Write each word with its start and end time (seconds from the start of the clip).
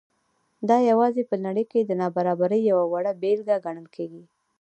دا 0.69 0.77
یوازې 0.91 1.23
په 1.29 1.35
نړۍ 1.45 1.65
کې 1.71 1.79
د 1.83 1.91
نابرابرۍ 2.01 2.61
یوه 2.71 2.85
وړه 2.93 3.11
بېلګه 3.21 3.55
ګڼل 3.65 3.87
کېږي. 3.95 4.23